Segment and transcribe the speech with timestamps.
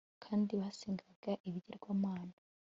[0.23, 2.35] kandi basengaga ibigirwamana